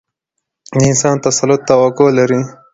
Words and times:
د 0.77 0.79
انسان 0.91 1.15
د 1.19 1.23
تسلط 1.25 1.61
توقع 1.69 2.09
لري. 2.19 2.39